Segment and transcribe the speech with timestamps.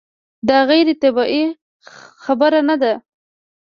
[0.49, 1.45] دا غیر طبیعي
[2.23, 2.93] خبره نه ده.